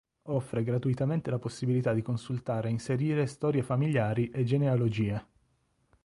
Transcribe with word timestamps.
Offre 0.29 0.63
gratuitamente 0.63 1.29
la 1.29 1.37
possibilità 1.37 1.93
di 1.93 2.01
consultare 2.01 2.67
e 2.67 2.71
inserire 2.71 3.27
storie 3.27 3.61
famigliari 3.61 4.31
e 4.31 4.43
genealogie. 4.43 5.25